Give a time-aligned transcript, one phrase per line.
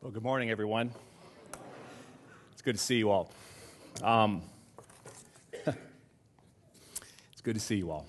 [0.00, 0.92] Well, good morning, everyone.
[2.52, 3.32] It's good to see you all.
[4.00, 4.42] Um,
[5.66, 8.06] it's good to see you all.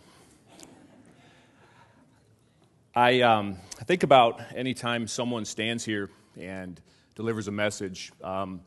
[2.94, 6.80] I, um, I think about anytime someone stands here and
[7.16, 8.62] delivers a message, um,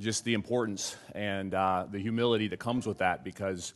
[0.00, 3.74] just the importance and uh, the humility that comes with that because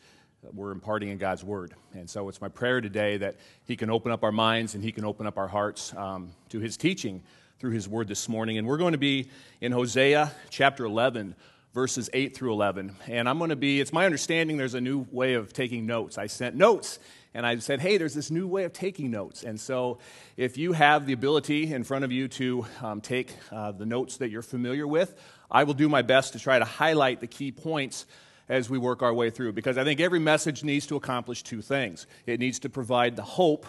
[0.52, 1.74] we're imparting in God's Word.
[1.94, 4.92] And so it's my prayer today that He can open up our minds and He
[4.92, 7.24] can open up our hearts um, to His teaching
[7.64, 8.58] through his word this morning.
[8.58, 9.30] And we're going to be
[9.62, 11.34] in Hosea chapter 11,
[11.72, 12.94] verses 8 through 11.
[13.06, 16.18] And I'm going to be, it's my understanding there's a new way of taking notes.
[16.18, 16.98] I sent notes
[17.32, 19.44] and I said, hey, there's this new way of taking notes.
[19.44, 19.96] And so
[20.36, 24.18] if you have the ability in front of you to um, take uh, the notes
[24.18, 25.18] that you're familiar with,
[25.50, 28.04] I will do my best to try to highlight the key points
[28.46, 31.62] as we work our way through because I think every message needs to accomplish two
[31.62, 32.06] things.
[32.26, 33.64] It needs to provide the hope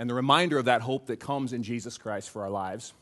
[0.00, 2.94] and the reminder of that hope that comes in Jesus Christ for our lives.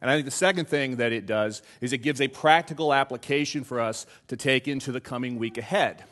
[0.00, 3.64] And I think the second thing that it does is it gives a practical application
[3.64, 6.04] for us to take into the coming week ahead.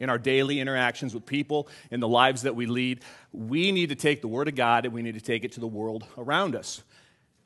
[0.00, 3.00] In our daily interactions with people, in the lives that we lead,
[3.32, 5.60] we need to take the Word of God and we need to take it to
[5.60, 6.82] the world around us.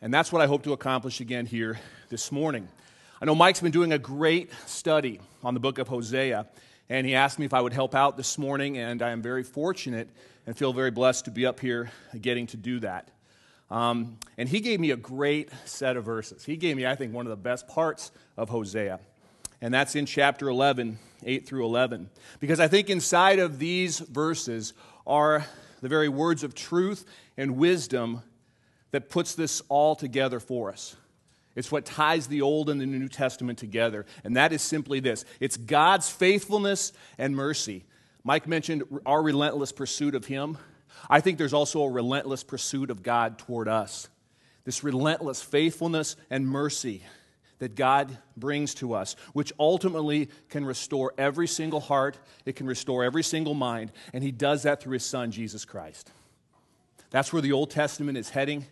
[0.02, 1.78] And that's what I hope to accomplish again here
[2.08, 2.68] this morning.
[3.20, 6.46] I know Mike's been doing a great study on the book of Hosea,
[6.88, 9.44] and he asked me if I would help out this morning, and I am very
[9.44, 10.08] fortunate
[10.44, 13.08] and feel very blessed to be up here getting to do that.
[13.72, 16.44] Um, and he gave me a great set of verses.
[16.44, 19.00] He gave me, I think, one of the best parts of Hosea.
[19.62, 22.10] And that's in chapter 11, 8 through 11.
[22.38, 24.74] Because I think inside of these verses
[25.06, 25.46] are
[25.80, 27.06] the very words of truth
[27.38, 28.22] and wisdom
[28.90, 30.94] that puts this all together for us.
[31.56, 34.04] It's what ties the Old and the New Testament together.
[34.22, 37.86] And that is simply this it's God's faithfulness and mercy.
[38.22, 40.58] Mike mentioned our relentless pursuit of Him.
[41.08, 44.08] I think there's also a relentless pursuit of God toward us.
[44.64, 47.02] This relentless faithfulness and mercy
[47.58, 53.04] that God brings to us, which ultimately can restore every single heart, it can restore
[53.04, 56.10] every single mind, and He does that through His Son, Jesus Christ.
[57.10, 58.66] That's where the Old Testament is heading.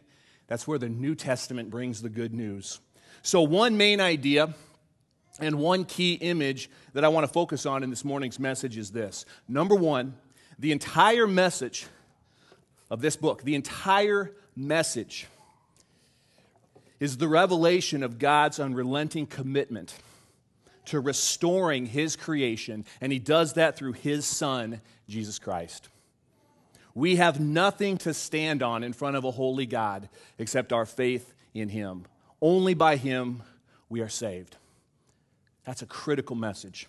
[0.49, 2.81] That's where the New Testament brings the good news.
[3.23, 4.55] So, one main idea
[5.39, 8.91] and one key image that I want to focus on in this morning's message is
[8.91, 9.25] this.
[9.47, 10.15] Number one,
[10.59, 11.87] the entire message
[12.91, 15.27] of this book, the entire message,
[16.99, 19.95] is the revelation of God's unrelenting commitment
[20.87, 25.89] to restoring His creation, and He does that through His Son, Jesus Christ.
[26.95, 30.09] We have nothing to stand on in front of a holy God
[30.39, 32.05] except our faith in Him.
[32.43, 33.43] Only by Him
[33.89, 34.57] we are saved.
[35.65, 36.89] That's a critical message.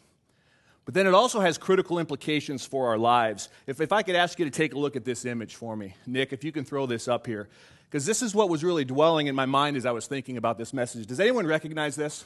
[0.85, 3.49] But then it also has critical implications for our lives.
[3.67, 5.95] If, if I could ask you to take a look at this image for me,
[6.07, 7.49] Nick, if you can throw this up here,
[7.89, 10.57] because this is what was really dwelling in my mind as I was thinking about
[10.57, 11.05] this message.
[11.05, 12.25] Does anyone recognize this?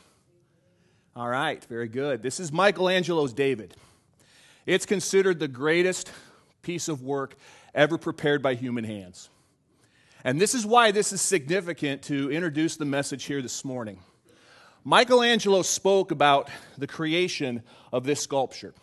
[1.16, 2.22] All right, very good.
[2.22, 3.74] This is Michelangelo's David.
[4.66, 6.12] It's considered the greatest
[6.62, 7.36] piece of work
[7.74, 9.30] ever prepared by human hands.
[10.24, 14.00] And this is why this is significant to introduce the message here this morning.
[14.88, 18.74] Michelangelo spoke about the creation of this sculpture.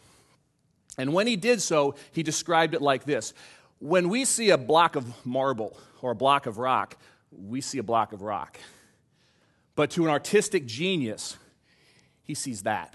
[0.99, 3.33] And when he did so, he described it like this
[3.79, 6.97] When we see a block of marble or a block of rock,
[7.31, 8.59] we see a block of rock.
[9.77, 11.39] But to an artistic genius,
[12.25, 12.95] he sees that.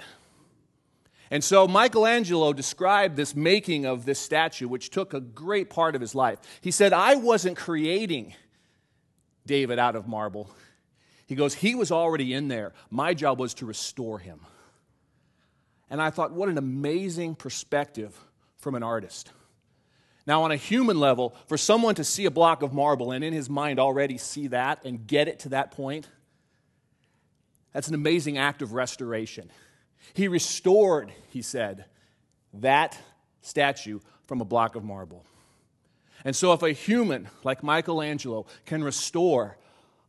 [1.32, 6.02] And so Michelangelo described this making of this statue, which took a great part of
[6.02, 6.40] his life.
[6.62, 8.34] He said, I wasn't creating
[9.46, 10.50] David out of marble.
[11.28, 12.74] He goes, He was already in there.
[12.90, 14.40] My job was to restore him.
[15.90, 18.18] And I thought, what an amazing perspective
[18.58, 19.32] from an artist.
[20.26, 23.32] Now, on a human level, for someone to see a block of marble and in
[23.32, 26.08] his mind already see that and get it to that point,
[27.72, 29.50] that's an amazing act of restoration.
[30.14, 31.86] He restored, he said,
[32.56, 32.98] that
[33.42, 35.26] statue from a block of marble.
[36.26, 39.58] And so, if a human like Michelangelo can restore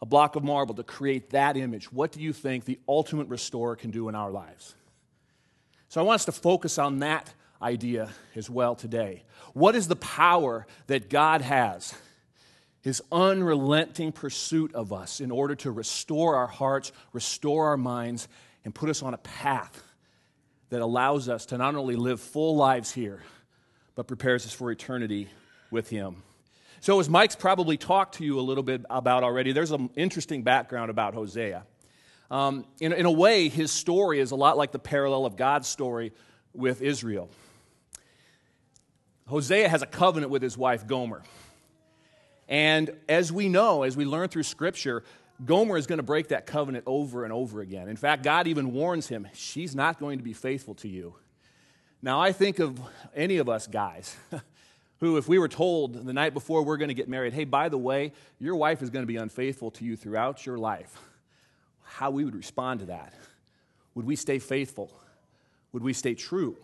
[0.01, 3.77] a block of marble to create that image, what do you think the ultimate restorer
[3.77, 4.75] can do in our lives?
[5.89, 9.25] So I want us to focus on that idea as well today.
[9.55, 11.95] What is the power that God has?
[12.83, 18.29] His unrelenting pursuit of us in order to restore our hearts, restore our minds,
[18.65, 19.83] and put us on a path
[20.71, 23.23] that allows us to not only live full lives here,
[23.95, 25.29] but prepares us for eternity
[25.71, 26.23] with Him.
[26.81, 30.43] So, as Mike's probably talked to you a little bit about already, there's an interesting
[30.43, 31.65] background about Hosea.
[32.31, 35.67] Um, in, in a way, his story is a lot like the parallel of God's
[35.67, 36.13] story
[36.53, 37.31] with Israel.
[39.27, 41.23] Hosea has a covenant with his wife Gomer.
[42.49, 45.03] And as we know, as we learn through Scripture,
[45.45, 47.89] Gomer is going to break that covenant over and over again.
[47.89, 51.15] In fact, God even warns him, she's not going to be faithful to you.
[52.01, 52.81] Now, I think of
[53.15, 54.17] any of us guys
[55.01, 57.69] who, if we were told the night before we're going to get married, hey, by
[57.69, 60.97] the way, your wife is going to be unfaithful to you throughout your life,
[61.83, 63.15] how we would respond to that.
[63.95, 64.93] Would we stay faithful?
[65.73, 66.57] Would we stay true?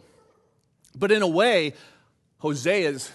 [0.97, 1.75] But in a way,
[2.43, 3.11] Hosea's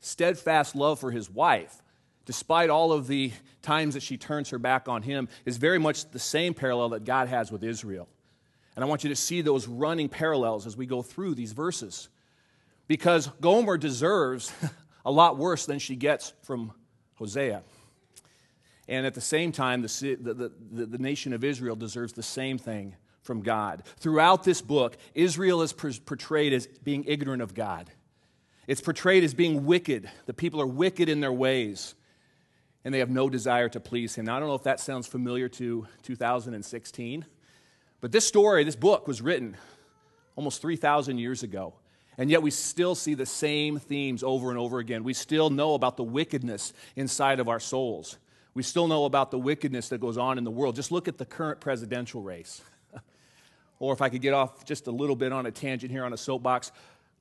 [0.00, 1.82] steadfast love for his wife
[2.26, 3.32] despite all of the
[3.62, 7.04] times that she turns her back on him, is very much the same parallel that
[7.04, 8.08] God has with Israel.
[8.74, 12.08] And I want you to see those running parallels as we go through these verses.
[12.88, 14.52] Because Gomer deserves
[15.04, 16.72] a lot worse than she gets from
[17.14, 17.62] Hosea.
[18.88, 22.56] And at the same time, the, the, the, the, nation of Israel deserves the same
[22.56, 23.82] thing from God.
[23.98, 27.90] Throughout this book, Israel is portrayed as being ignorant of God.
[28.68, 30.08] It's portrayed as being wicked.
[30.26, 31.94] The people are wicked in their ways
[32.86, 34.26] and they have no desire to please him.
[34.26, 37.26] Now, I don't know if that sounds familiar to 2016,
[38.00, 39.56] but this story, this book was written
[40.36, 41.74] almost 3,000 years ago.
[42.18, 45.04] And yet we still see the same themes over and over again.
[45.04, 48.16] We still know about the wickedness inside of our souls.
[48.54, 50.76] We still know about the wickedness that goes on in the world.
[50.76, 52.62] Just look at the current presidential race.
[53.78, 56.14] or if I could get off just a little bit on a tangent here on
[56.14, 56.72] a soapbox,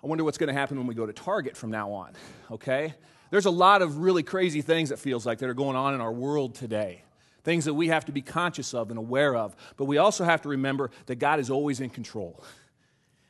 [0.01, 2.13] I wonder what's going to happen when we go to Target from now on,
[2.51, 2.93] okay?
[3.31, 5.99] There's a lot of really crazy things that feels like that are going on in
[5.99, 7.01] our world today.
[7.43, 9.55] Things that we have to be conscious of and aware of.
[9.75, 12.41] But we also have to remember that God is always in control.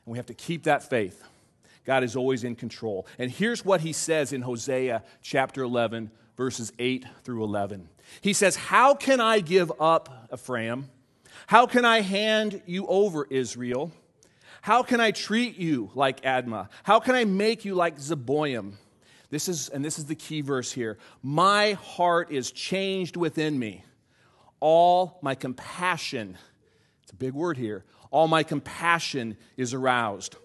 [0.05, 1.23] And we have to keep that faith.
[1.85, 3.07] God is always in control.
[3.19, 7.87] And here's what he says in Hosea chapter 11, verses 8 through 11.
[8.21, 10.89] He says, How can I give up Ephraim?
[11.47, 13.91] How can I hand you over, Israel?
[14.61, 16.69] How can I treat you like Admah?
[16.83, 18.73] How can I make you like Zeboim?
[19.29, 20.97] This is, and this is the key verse here.
[21.21, 23.83] My heart is changed within me.
[24.59, 26.37] All my compassion,
[27.03, 30.35] it's a big word here, all my compassion is aroused.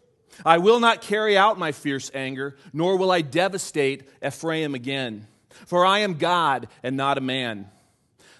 [0.44, 5.26] I will not carry out my fierce anger, nor will I devastate Ephraim again.
[5.66, 7.68] For I am God and not a man,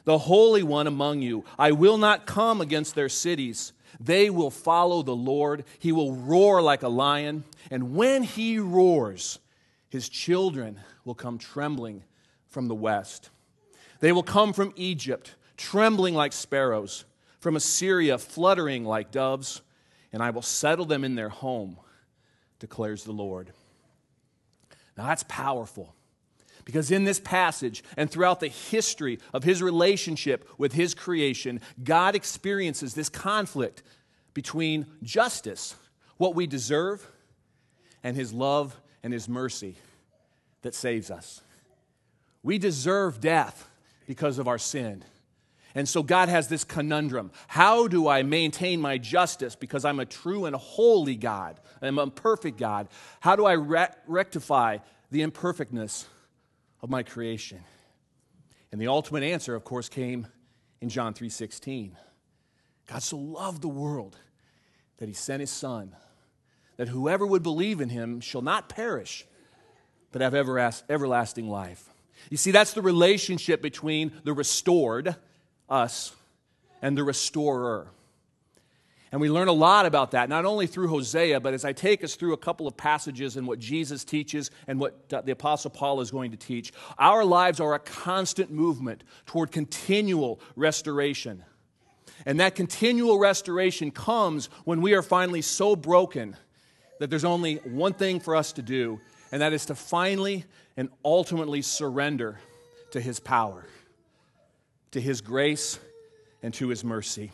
[0.05, 1.45] the Holy One among you.
[1.59, 3.73] I will not come against their cities.
[3.99, 5.65] They will follow the Lord.
[5.79, 9.39] He will roar like a lion, and when he roars,
[9.89, 12.05] his children will come trembling
[12.49, 13.31] from the west.
[14.01, 17.05] They will come from Egypt, trembling like sparrows,
[17.41, 19.61] from Assyria, fluttering like doves,
[20.13, 21.79] and I will settle them in their home,
[22.59, 23.53] declares the Lord.
[24.97, 25.95] Now that's powerful.
[26.65, 32.15] Because in this passage and throughout the history of his relationship with his creation, God
[32.15, 33.83] experiences this conflict
[34.35, 35.75] between justice,
[36.19, 37.11] what we deserve,
[38.05, 39.77] and his love and His mercy
[40.63, 41.41] that saves us.
[42.43, 43.69] We deserve death
[44.07, 45.05] because of our sin.
[45.75, 47.31] And so God has this conundrum.
[47.47, 51.61] How do I maintain my justice because I'm a true and holy God?
[51.81, 52.89] I'm a perfect God.
[53.21, 54.79] How do I re- rectify
[55.11, 56.07] the imperfectness
[56.83, 57.61] of my creation?
[58.73, 60.27] And the ultimate answer, of course, came
[60.81, 61.97] in John 3:16.
[62.87, 64.17] God so loved the world
[64.99, 65.95] that he sent his son
[66.81, 69.27] that whoever would believe in him shall not perish,
[70.13, 71.91] but have everlasting life.
[72.31, 75.15] You see, that's the relationship between the restored,
[75.71, 76.15] us,
[76.83, 77.89] and the restorer.
[79.13, 82.05] And we learn a lot about that, not only through Hosea, but as I take
[82.05, 85.71] us through a couple of passages and what Jesus teaches and what uh, the Apostle
[85.71, 86.73] Paul is going to teach.
[86.97, 91.45] Our lives are a constant movement toward continual restoration.
[92.25, 96.37] And that continual restoration comes when we are finally so broken
[97.01, 99.01] that there's only one thing for us to do,
[99.33, 100.45] and that is to finally
[100.77, 102.39] and ultimately surrender
[102.93, 103.65] to His power,
[104.93, 105.79] to His grace,
[106.43, 107.33] and to His mercy.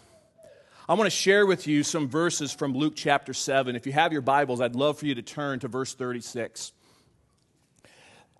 [0.89, 3.75] I want to share with you some verses from Luke chapter 7.
[3.75, 6.73] If you have your Bibles, I'd love for you to turn to verse 36.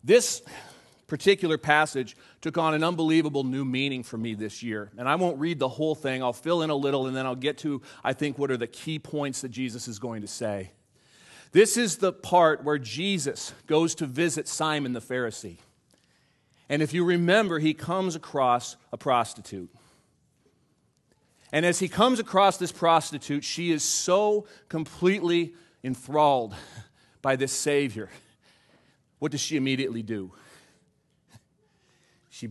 [0.04, 0.42] This
[1.08, 4.90] particular passage took on an unbelievable new meaning for me this year.
[4.96, 7.35] And I won't read the whole thing, I'll fill in a little, and then I'll
[7.35, 10.70] get to, I think, what are the key points that Jesus is going to say.
[11.52, 15.58] This is the part where Jesus goes to visit Simon the Pharisee.
[16.68, 19.70] And if you remember, he comes across a prostitute.
[21.52, 25.54] And as he comes across this prostitute, she is so completely
[25.85, 26.54] enthralled
[27.23, 28.11] by this Savior.
[29.18, 30.32] What does she immediately do?
[32.30, 32.50] She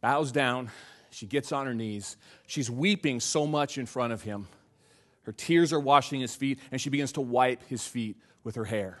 [0.00, 0.70] bows down,
[1.10, 4.46] she gets on her knees, she's weeping so much in front of him.
[5.24, 8.64] Her tears are washing his feet, and she begins to wipe his feet with her
[8.64, 8.98] hair.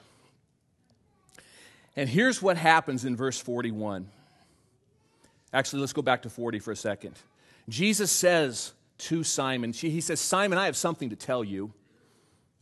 [1.96, 4.10] And here's what happens in verse 41.
[5.52, 7.14] Actually, let's go back to 40 for a second.
[7.68, 11.72] Jesus says to Simon, He says, Simon, I have something to tell you.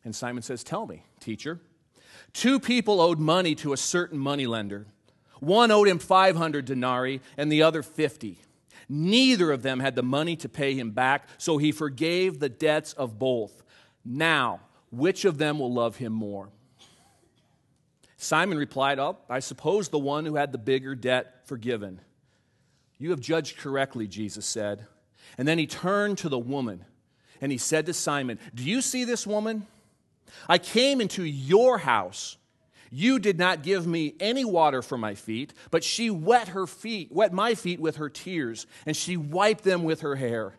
[0.05, 1.61] And Simon says, Tell me, teacher.
[2.33, 4.87] Two people owed money to a certain moneylender.
[5.41, 8.39] One owed him 500 denarii and the other 50.
[8.89, 12.93] Neither of them had the money to pay him back, so he forgave the debts
[12.93, 13.63] of both.
[14.05, 16.51] Now, which of them will love him more?
[18.17, 22.01] Simon replied, Oh, I suppose the one who had the bigger debt forgiven.
[22.99, 24.87] You have judged correctly, Jesus said.
[25.39, 26.85] And then he turned to the woman
[27.41, 29.67] and he said to Simon, Do you see this woman?
[30.49, 32.37] I came into your house.
[32.91, 37.11] You did not give me any water for my feet, but she wet her feet,
[37.13, 40.55] wet my feet with her tears, and she wiped them with her hair.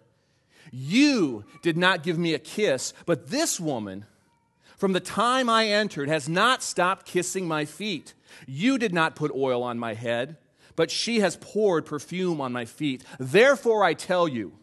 [0.71, 4.05] You did not give me a kiss, but this woman,
[4.75, 8.13] from the time I entered, has not stopped kissing my feet.
[8.45, 10.37] You did not put oil on my head,
[10.75, 13.03] but she has poured perfume on my feet.
[13.19, 14.53] Therefore, I tell you,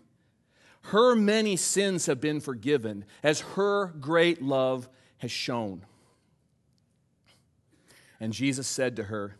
[0.88, 5.86] her many sins have been forgiven, as her great love has shown.
[8.20, 9.36] And Jesus said to her,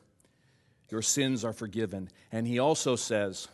[0.90, 2.08] Your sins are forgiven.
[2.32, 3.48] And he also says,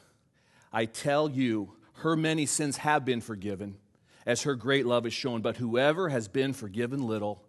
[0.72, 3.76] I tell you, her many sins have been forgiven,
[4.24, 5.42] as her great love is shown.
[5.42, 7.42] But whoever has been forgiven little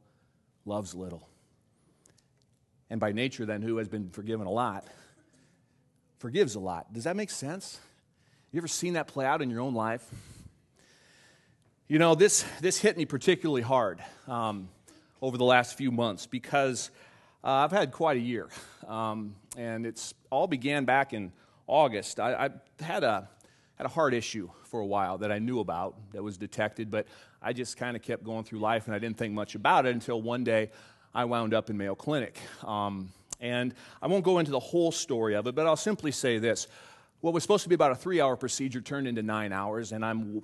[0.66, 1.30] loves little.
[2.90, 4.86] And by nature, then, who has been forgiven a lot
[6.22, 6.94] forgives a lot.
[6.94, 7.80] Does that make sense?
[8.52, 10.08] You ever seen that play out in your own life?
[11.88, 14.70] You know, this, this hit me particularly hard um,
[15.20, 16.92] over the last few months because
[17.44, 18.50] uh, I've had quite a year.
[18.88, 21.32] Um, and it's all began back in
[21.66, 22.20] August.
[22.20, 23.28] I, I, had, a,
[23.78, 27.08] had a heart issue for a while that I knew about that was detected, but
[27.42, 29.96] I just kind of kept going through life and I didn't think much about it
[29.96, 30.70] until one day
[31.16, 32.38] I wound up in Mayo Clinic.
[32.64, 33.12] Um,
[33.42, 36.68] and I won't go into the whole story of it, but I'll simply say this.
[37.20, 40.06] What was supposed to be about a three hour procedure turned into nine hours, and
[40.06, 40.42] I'm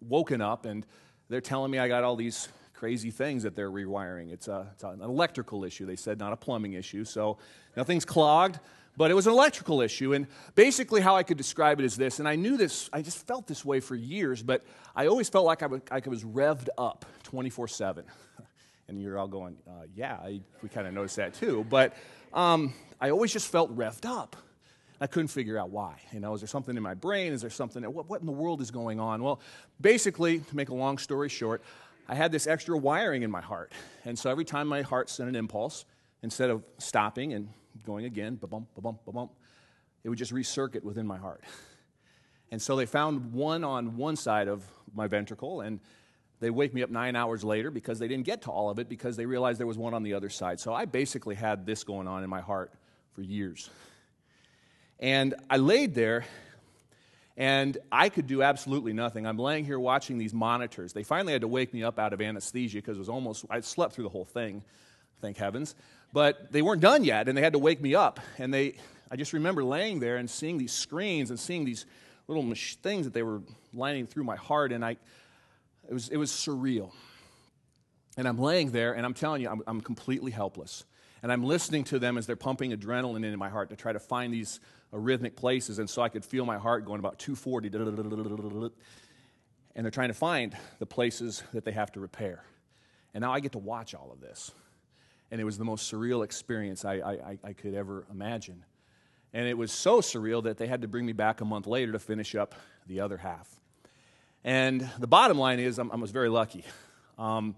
[0.00, 0.84] woken up and
[1.28, 4.32] they're telling me I got all these crazy things that they're rewiring.
[4.32, 7.04] It's, a, it's an electrical issue, they said, not a plumbing issue.
[7.04, 7.38] So
[7.76, 8.58] nothing's clogged,
[8.96, 10.12] but it was an electrical issue.
[10.12, 13.26] And basically, how I could describe it is this, and I knew this, I just
[13.26, 16.24] felt this way for years, but I always felt like I was, like I was
[16.24, 18.04] revved up 24 7.
[18.88, 21.64] And you're all going, uh, yeah, I, we kind of noticed that too.
[21.68, 21.94] But
[22.32, 24.36] um, I always just felt revved up.
[25.00, 26.00] I couldn't figure out why.
[26.12, 27.32] You know, is there something in my brain?
[27.32, 29.22] Is there something, what, what in the world is going on?
[29.22, 29.40] Well,
[29.80, 31.62] basically, to make a long story short,
[32.08, 33.72] I had this extra wiring in my heart.
[34.04, 35.84] And so every time my heart sent an impulse,
[36.22, 37.48] instead of stopping and
[37.84, 39.32] going again, ba-bump, ba-bump, ba-bump,
[40.04, 41.42] it would just recircuit within my heart.
[42.50, 45.80] And so they found one on one side of my ventricle, and
[46.42, 48.88] they wake me up nine hours later because they didn't get to all of it
[48.88, 50.58] because they realized there was one on the other side.
[50.58, 52.72] So I basically had this going on in my heart
[53.14, 53.70] for years.
[54.98, 56.24] And I laid there
[57.36, 59.24] and I could do absolutely nothing.
[59.24, 60.92] I'm laying here watching these monitors.
[60.92, 63.60] They finally had to wake me up out of anesthesia because it was almost, I
[63.60, 64.64] slept through the whole thing,
[65.20, 65.76] thank heavens.
[66.12, 68.18] But they weren't done yet, and they had to wake me up.
[68.38, 68.74] And they,
[69.12, 71.86] I just remember laying there and seeing these screens and seeing these
[72.26, 74.96] little things that they were lining through my heart, and I,
[75.92, 76.90] it was, it was surreal.
[78.16, 80.86] And I'm laying there, and I'm telling you, I'm, I'm completely helpless.
[81.22, 83.98] And I'm listening to them as they're pumping adrenaline into my heart to try to
[83.98, 84.58] find these
[84.90, 85.78] uh, arrhythmic places.
[85.78, 87.68] And so I could feel my heart going about 240.
[89.76, 92.42] And they're trying to find the places that they have to repair.
[93.12, 94.50] And now I get to watch all of this.
[95.30, 98.64] And it was the most surreal experience I, I, I could ever imagine.
[99.34, 101.92] And it was so surreal that they had to bring me back a month later
[101.92, 102.54] to finish up
[102.86, 103.61] the other half.
[104.44, 106.64] And the bottom line is, I'm, I was very lucky.
[107.18, 107.54] Um,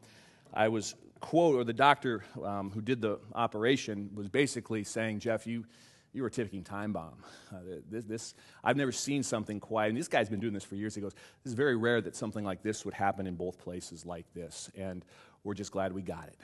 [0.53, 5.47] I was quote, or the doctor um, who did the operation was basically saying, Jeff,
[5.47, 5.64] you,
[6.12, 7.14] you were a ticking time bomb.
[7.50, 7.57] Uh,
[7.91, 10.95] this, this, I've never seen something quite, and this guy's been doing this for years.
[10.95, 14.05] He goes, This is very rare that something like this would happen in both places
[14.05, 15.03] like this, and
[15.45, 16.37] we're just glad we got it.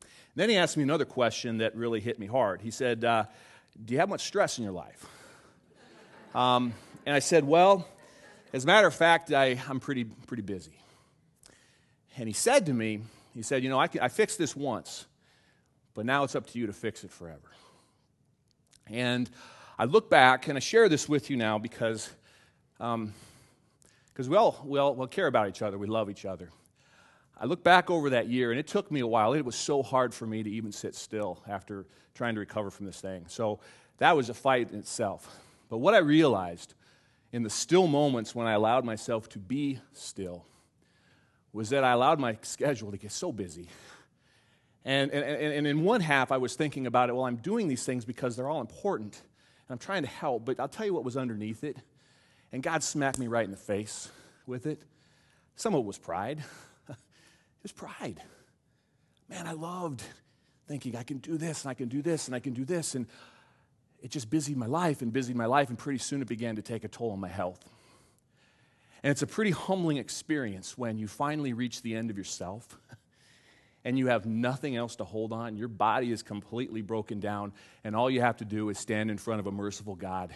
[0.00, 2.60] And then he asked me another question that really hit me hard.
[2.60, 3.24] He said, uh,
[3.84, 5.06] Do you have much stress in your life?
[6.34, 6.74] Um,
[7.06, 7.86] and I said, Well,
[8.52, 10.78] as a matter of fact, I, I'm pretty, pretty busy.
[12.16, 13.00] And he said to me,
[13.34, 15.06] he said, You know, I, I fixed this once,
[15.94, 17.50] but now it's up to you to fix it forever.
[18.88, 19.28] And
[19.78, 22.10] I look back and I share this with you now because
[22.80, 23.12] um,
[24.18, 26.50] because we all, we all we all care about each other, we love each other.
[27.40, 29.32] I look back over that year, and it took me a while.
[29.32, 32.86] It was so hard for me to even sit still after trying to recover from
[32.86, 33.26] this thing.
[33.28, 33.60] So
[33.98, 35.38] that was a fight in itself.
[35.68, 36.74] But what I realized
[37.32, 40.44] in the still moments when I allowed myself to be still
[41.52, 43.68] was that I allowed my schedule to get so busy.
[44.84, 47.84] And, and, and in one half, I was thinking about it, well, I'm doing these
[47.84, 49.20] things because they're all important,
[49.68, 51.76] and I'm trying to help, but I'll tell you what was underneath it.
[52.52, 54.08] And God smacked me right in the face
[54.46, 54.82] with it.
[55.56, 56.42] Some of it was pride.
[56.88, 56.96] it
[57.62, 58.22] was pride.
[59.28, 60.02] Man, I loved
[60.66, 62.94] thinking I can do this and I can do this and I can do this.
[62.94, 63.06] And
[64.02, 65.68] it just busied my life and busied my life.
[65.68, 67.60] And pretty soon it began to take a toll on my health.
[69.02, 72.78] And it's a pretty humbling experience when you finally reach the end of yourself
[73.84, 75.56] and you have nothing else to hold on.
[75.56, 77.52] Your body is completely broken down,
[77.84, 80.34] and all you have to do is stand in front of a merciful God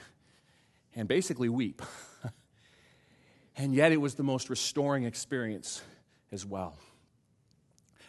[0.94, 1.82] and basically weep.
[3.56, 5.82] and yet, it was the most restoring experience
[6.30, 6.76] as well.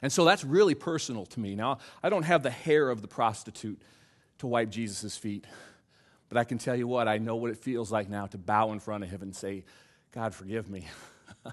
[0.01, 1.55] And so that's really personal to me.
[1.55, 3.81] Now, I don't have the hair of the prostitute
[4.43, 5.45] to wipe Jesus' feet,
[6.27, 8.73] but I can tell you what, I know what it feels like now to bow
[8.73, 9.63] in front of him and say,
[10.11, 10.85] God, forgive me.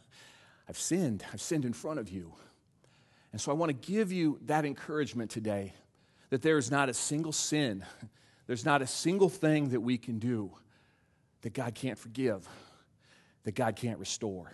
[0.69, 1.23] I've sinned.
[1.33, 2.33] I've sinned in front of you.
[3.31, 5.73] And so I want to give you that encouragement today
[6.31, 7.85] that there is not a single sin,
[8.49, 10.51] there's not a single thing that we can do
[11.43, 12.45] that God can't forgive,
[13.45, 14.51] that God can't restore.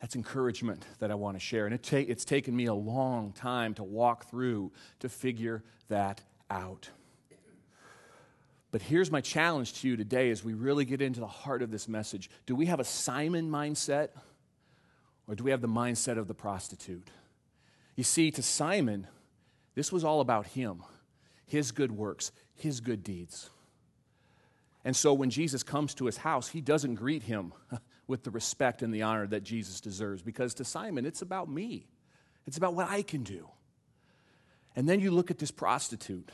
[0.00, 1.66] That's encouragement that I want to share.
[1.66, 4.70] And it ta- it's taken me a long time to walk through
[5.00, 6.90] to figure that out.
[8.70, 11.70] But here's my challenge to you today as we really get into the heart of
[11.70, 12.28] this message.
[12.46, 14.10] Do we have a Simon mindset
[15.26, 17.08] or do we have the mindset of the prostitute?
[17.96, 19.06] You see, to Simon,
[19.74, 20.82] this was all about him,
[21.46, 23.50] his good works, his good deeds.
[24.84, 27.52] And so when Jesus comes to his house, he doesn't greet him
[28.06, 31.86] with the respect and the honor that Jesus deserves because to Simon, it's about me,
[32.46, 33.48] it's about what I can do.
[34.76, 36.30] And then you look at this prostitute.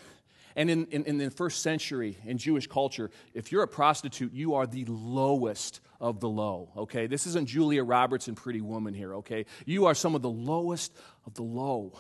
[0.57, 4.55] And in, in, in, the first century, in Jewish culture, if you're a prostitute, you
[4.55, 7.07] are the lowest of the low, okay?
[7.07, 9.47] This isn't Julia Roberts and Pretty Woman here, okay?
[9.67, 11.99] You are some of the lowest of the low.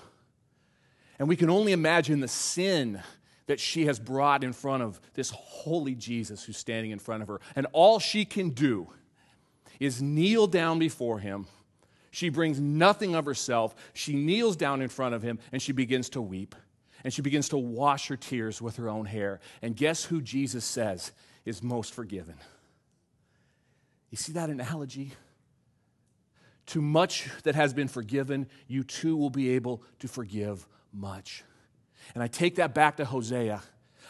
[1.19, 3.03] And we can only imagine the sin
[3.47, 7.29] that she has brought in front of this holy Jesus who's standing in front of
[7.29, 7.41] her.
[7.57, 8.89] And all she can do
[9.81, 11.47] is kneel down before him.
[12.15, 13.75] She brings nothing of herself.
[13.93, 16.55] She kneels down in front of him and she begins to weep
[17.03, 19.41] and she begins to wash her tears with her own hair.
[19.63, 21.11] And guess who Jesus says
[21.45, 22.37] is most forgiven?
[24.11, 25.11] You see that analogy?
[26.67, 31.43] To much that has been forgiven, you too will be able to forgive much.
[32.15, 33.61] And I take that back to Hosea.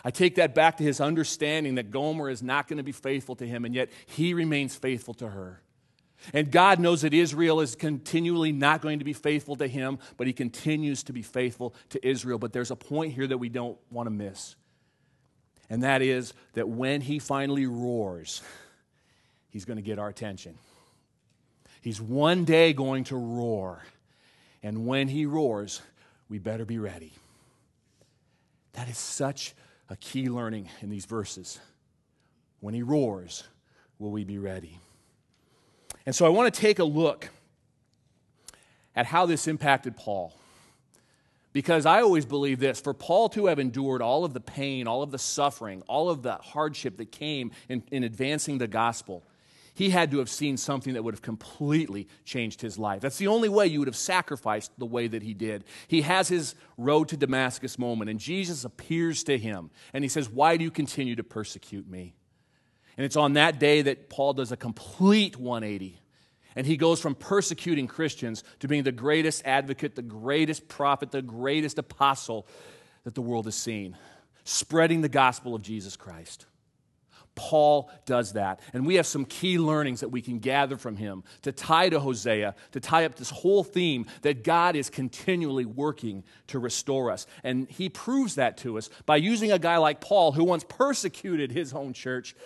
[0.05, 3.35] I take that back to his understanding that Gomer is not going to be faithful
[3.37, 5.63] to him, and yet he remains faithful to her.
[6.33, 10.27] And God knows that Israel is continually not going to be faithful to him, but
[10.27, 12.39] he continues to be faithful to Israel.
[12.39, 14.57] But there's a point here that we don't want to miss.
[15.71, 18.43] And that is that when he finally roars,
[19.51, 20.59] he's going to get our attention.
[21.81, 23.83] He's one day going to roar.
[24.63, 25.83] And when he roars,
[26.29, 27.13] we better be ready.
[28.73, 29.55] That is such
[29.89, 31.59] a key learning in these verses.
[32.61, 33.45] When he roars,
[33.99, 34.79] will we be ready?
[36.07, 37.31] And so I want to take a look
[38.95, 40.35] at how this impacted Paul.
[41.53, 45.03] Because I always believe this for Paul to have endured all of the pain, all
[45.03, 49.23] of the suffering, all of the hardship that came in, in advancing the gospel,
[49.75, 53.01] he had to have seen something that would have completely changed his life.
[53.01, 55.65] That's the only way you would have sacrificed the way that he did.
[55.89, 60.29] He has his road to Damascus moment, and Jesus appears to him, and he says,
[60.29, 62.15] Why do you continue to persecute me?
[62.97, 66.01] And it's on that day that Paul does a complete 180.
[66.57, 71.23] And he goes from persecuting Christians to being the greatest advocate, the greatest prophet, the
[71.23, 72.47] greatest apostle
[73.03, 73.97] that the world has seen,
[74.45, 76.47] spreading the gospel of Jesus Christ.
[77.35, 78.61] Paul does that.
[78.73, 81.99] And we have some key learnings that we can gather from him to tie to
[81.99, 87.27] Hosea, to tie up this whole theme that God is continually working to restore us.
[87.43, 91.51] And he proves that to us by using a guy like Paul, who once persecuted
[91.51, 92.37] his own church,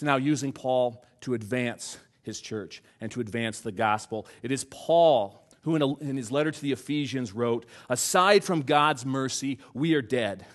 [0.00, 4.26] to now using Paul to advance his church and to advance the gospel.
[4.42, 8.62] It is Paul who, in, a, in, his letter to the Ephesians, wrote Aside from
[8.62, 10.46] God's mercy, we are dead.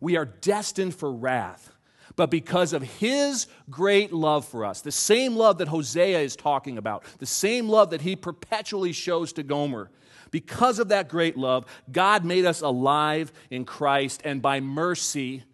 [0.00, 1.72] We are destined for wrath.
[2.16, 6.78] But because of his great love for us, the same love that Hosea is talking
[6.78, 9.90] about, the same love that he perpetually shows to Gomer,
[10.30, 15.44] because of that great love, God made us alive in Christ, and by mercy,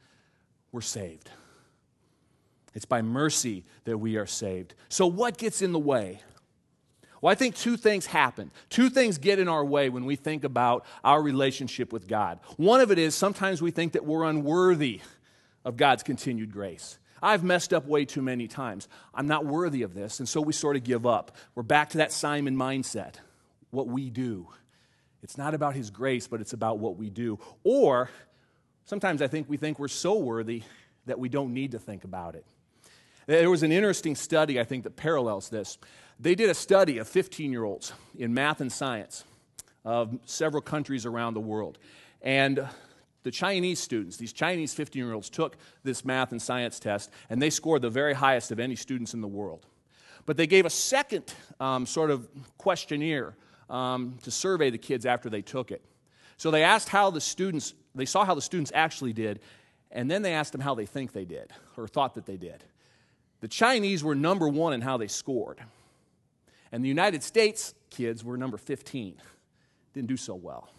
[0.73, 1.31] we're saved.
[2.75, 4.75] It's by mercy that we are saved.
[4.89, 6.21] So, what gets in the way?
[7.21, 8.51] Well, I think two things happen.
[8.69, 12.39] Two things get in our way when we think about our relationship with God.
[12.59, 15.01] One of it is sometimes we think that we're unworthy
[15.65, 16.99] of God's continued grace.
[17.23, 18.89] I've messed up way too many times.
[19.15, 21.35] I'm not worthy of this, and so we sort of give up.
[21.55, 23.15] We're back to that Simon mindset
[23.71, 24.49] what we do.
[25.23, 27.39] It's not about His grace, but it's about what we do.
[27.65, 28.11] Or
[28.85, 30.63] sometimes I think we think we're so worthy
[31.07, 32.45] that we don't need to think about it.
[33.27, 35.79] There was an interesting study, I think, that parallels this.
[36.21, 39.25] They did a study of 15 year olds in math and science
[39.85, 41.79] of several countries around the world.
[42.23, 42.67] And
[43.23, 47.41] the Chinese students, these Chinese 15 year olds, took this math and science test, and
[47.41, 49.67] they scored the very highest of any students in the world.
[50.27, 53.37] But they gave a second um, sort of questionnaire
[53.69, 55.85] um, to survey the kids after they took it.
[56.37, 59.41] So they asked how the students, they saw how the students actually did,
[59.91, 62.65] and then they asked them how they think they did, or thought that they did.
[63.45, 65.61] The Chinese were number one in how they scored,
[66.73, 69.17] and the United States kids were number 15.
[69.93, 70.71] Didn't do so well.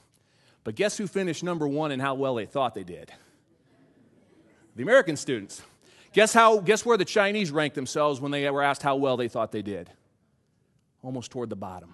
[0.63, 3.13] But guess who finished number one in how well they thought they did?
[4.75, 5.61] The American students.
[6.11, 9.27] Guess, how, guess where the Chinese ranked themselves when they were asked how well they
[9.27, 9.91] thought they did?
[11.03, 11.93] Almost toward the bottom.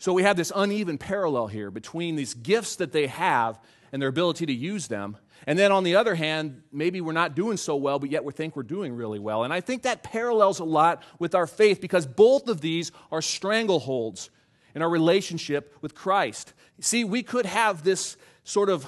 [0.00, 3.60] So we have this uneven parallel here between these gifts that they have
[3.92, 5.16] and their ability to use them.
[5.46, 8.32] And then on the other hand, maybe we're not doing so well, but yet we
[8.32, 9.44] think we're doing really well.
[9.44, 13.20] And I think that parallels a lot with our faith because both of these are
[13.20, 14.28] strangleholds
[14.74, 16.52] in our relationship with Christ.
[16.80, 18.86] See, we could have this sort of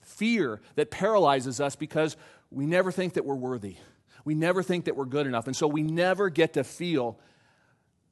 [0.00, 2.16] fear that paralyzes us because
[2.50, 3.76] we never think that we're worthy.
[4.24, 5.46] We never think that we're good enough.
[5.46, 7.18] And so we never get to feel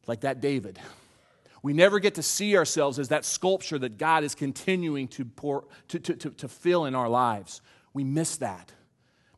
[0.07, 0.79] like that David.
[1.62, 5.64] We never get to see ourselves as that sculpture that God is continuing to, pour,
[5.88, 7.61] to, to, to, to fill in our lives.
[7.92, 8.72] We miss that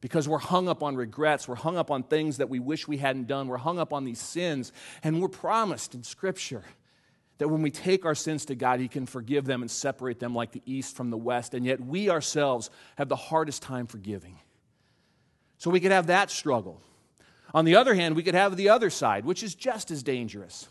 [0.03, 1.49] because we're hung up on regrets.
[1.49, 3.49] We're hung up on things that we wish we hadn't done.
[3.49, 4.73] We're hung up on these sins.
[5.03, 6.65] And we're promised in Scripture
[7.38, 10.35] that when we take our sins to God, He can forgive them and separate them
[10.35, 11.55] like the east from the west.
[11.55, 14.38] And yet we ourselves have the hardest time forgiving.
[15.57, 16.83] So we could have that struggle.
[17.55, 20.69] On the other hand, we could have the other side, which is just as dangerous.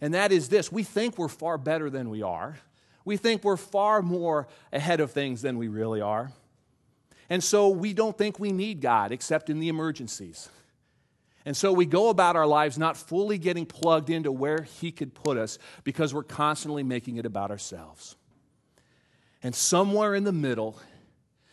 [0.00, 2.58] And that is this we think we're far better than we are.
[3.04, 6.32] We think we're far more ahead of things than we really are.
[7.32, 10.50] And so we don't think we need God except in the emergencies.
[11.46, 15.14] And so we go about our lives not fully getting plugged into where He could
[15.14, 18.16] put us because we're constantly making it about ourselves.
[19.42, 20.78] And somewhere in the middle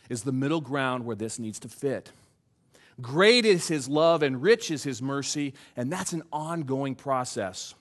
[0.10, 2.12] is the middle ground where this needs to fit.
[3.02, 7.74] Great is his love and rich is his mercy, and that's an ongoing process.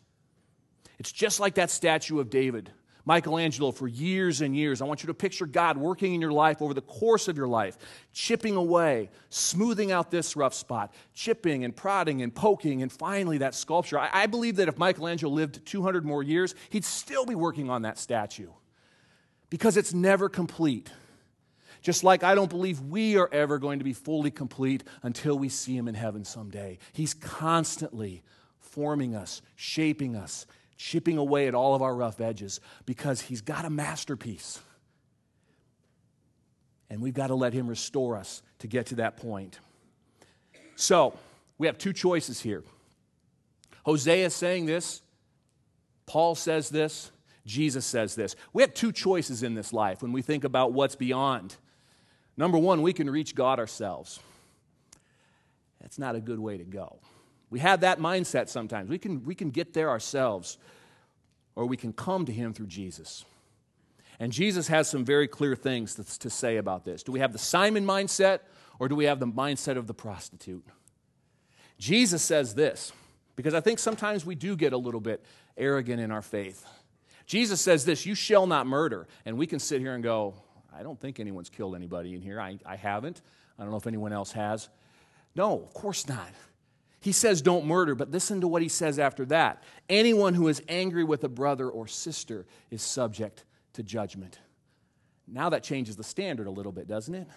[1.00, 2.70] It's just like that statue of David.
[3.08, 6.60] Michelangelo, for years and years, I want you to picture God working in your life
[6.60, 7.78] over the course of your life,
[8.12, 13.54] chipping away, smoothing out this rough spot, chipping and prodding and poking, and finally that
[13.54, 13.98] sculpture.
[13.98, 17.80] I, I believe that if Michelangelo lived 200 more years, he'd still be working on
[17.82, 18.50] that statue
[19.48, 20.90] because it's never complete.
[21.80, 25.48] Just like I don't believe we are ever going to be fully complete until we
[25.48, 26.76] see Him in heaven someday.
[26.92, 28.22] He's constantly
[28.60, 30.46] forming us, shaping us,
[30.78, 34.60] chipping away at all of our rough edges because He's got a masterpiece.
[36.88, 39.58] And we've got to let Him restore us to get to that point.
[40.74, 41.18] So,
[41.58, 42.64] we have two choices here.
[43.84, 45.02] Hosea is saying this,
[46.06, 47.10] Paul says this,
[47.44, 48.36] Jesus says this.
[48.54, 51.56] We have two choices in this life when we think about what's beyond
[52.38, 54.20] Number one, we can reach God ourselves.
[55.80, 57.00] That's not a good way to go.
[57.50, 58.90] We have that mindset sometimes.
[58.90, 60.58] We can, we can get there ourselves,
[61.54, 63.24] or we can come to Him through Jesus.
[64.20, 67.02] And Jesus has some very clear things to, to say about this.
[67.02, 68.40] Do we have the Simon mindset,
[68.78, 70.64] or do we have the mindset of the prostitute?
[71.78, 72.92] Jesus says this,
[73.36, 75.24] because I think sometimes we do get a little bit
[75.56, 76.66] arrogant in our faith.
[77.26, 79.06] Jesus says this, You shall not murder.
[79.24, 80.34] And we can sit here and go,
[80.74, 82.40] I don't think anyone's killed anybody in here.
[82.40, 83.20] I, I haven't.
[83.58, 84.68] I don't know if anyone else has.
[85.34, 86.30] No, of course not.
[87.00, 89.62] He says, don't murder, but listen to what he says after that.
[89.88, 94.38] Anyone who is angry with a brother or sister is subject to judgment.
[95.26, 97.28] Now that changes the standard a little bit, doesn't it?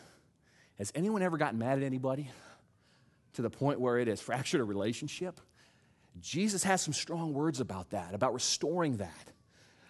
[0.80, 2.32] Has anyone ever gotten mad at anybody
[3.34, 5.40] to the point where it has fractured a relationship?
[6.20, 9.32] Jesus has some strong words about that, about restoring that.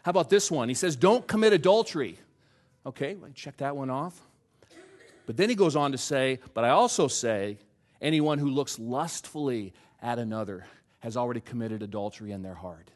[0.03, 0.67] How about this one?
[0.67, 2.17] He says, Don't commit adultery.
[2.85, 4.19] Okay, check that one off.
[5.25, 7.57] But then he goes on to say, But I also say,
[8.01, 10.65] anyone who looks lustfully at another
[10.99, 12.89] has already committed adultery in their heart.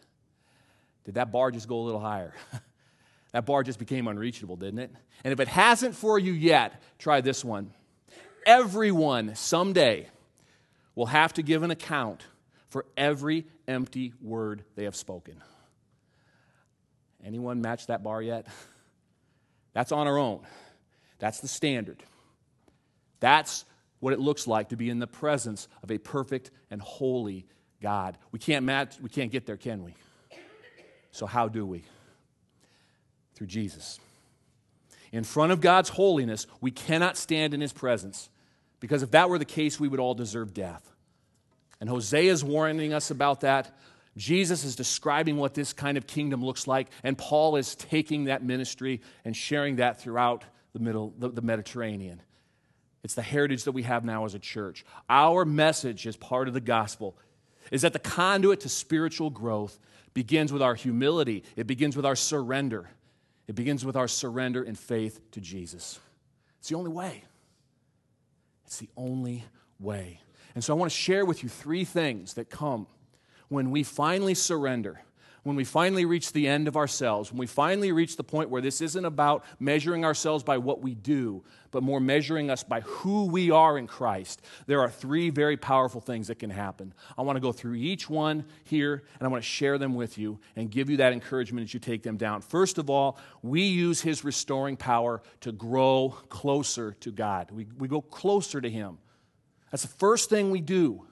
[1.05, 2.33] Did that bar just go a little higher?
[3.31, 4.91] that bar just became unreachable, didn't it?
[5.23, 7.71] And if it hasn't for you yet, try this one.
[8.45, 10.07] Everyone someday
[10.95, 12.23] will have to give an account
[12.69, 15.41] for every empty word they have spoken.
[17.23, 18.47] Anyone match that bar yet?
[19.73, 20.41] That's on our own.
[21.19, 22.03] That's the standard.
[23.19, 23.65] That's
[24.05, 27.43] what it looks like to be in the presence of a perfect and holy
[27.81, 28.19] God.
[28.31, 29.95] We can't match, we can't get there, can we?
[31.09, 31.83] So how do we?
[33.33, 33.99] Through Jesus.
[35.11, 38.29] In front of God's holiness, we cannot stand in his presence
[38.79, 40.87] because if that were the case, we would all deserve death.
[41.81, 43.75] And Hosea is warning us about that.
[44.15, 48.43] Jesus is describing what this kind of kingdom looks like, and Paul is taking that
[48.43, 52.21] ministry and sharing that throughout the, middle, the, the Mediterranean.
[53.05, 54.83] It's the heritage that we have now as a church.
[55.07, 57.15] Our message as part of the gospel
[57.69, 59.77] is that the conduit to spiritual growth
[60.15, 62.89] begins with our humility, it begins with our surrender.
[63.47, 65.99] It begins with our surrender and faith to Jesus.
[66.57, 67.23] It's the only way.
[68.65, 69.43] It's the only
[69.79, 70.19] way.
[70.55, 72.87] And so I want to share with you three things that come
[73.49, 75.03] when we finally surrender,
[75.45, 78.63] when we finally reach the end of ourselves, when we finally reach the point where
[78.63, 83.27] this isn't about measuring ourselves by what we do, but more measuring us by who
[83.27, 86.95] we are in Christ, there are three very powerful things that can happen.
[87.15, 90.17] I want to go through each one here, and I want to share them with
[90.17, 92.41] you and give you that encouragement as you take them down.
[92.41, 97.88] First of all, we use His restoring power to grow closer to God, we, we
[97.88, 98.97] go closer to Him.
[99.69, 101.05] That's the first thing we do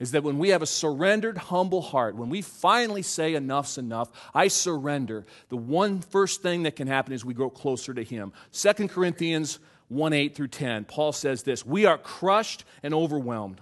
[0.00, 4.10] is that when we have a surrendered, humble heart, when we finally say enough's enough,
[4.34, 8.32] I surrender, the one first thing that can happen is we grow closer to Him.
[8.52, 9.58] 2 Corinthians
[9.88, 13.60] 1 8 through 10, Paul says this We are crushed and overwhelmed.